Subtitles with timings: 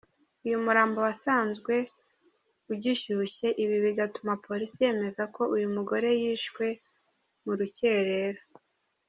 [0.45, 1.73] Uyu murambo wasanzwe
[2.71, 6.65] ugishyushye ibi bigatuma polisi yemeza ko uyu mugore yishwe
[7.43, 8.41] mu rukerera.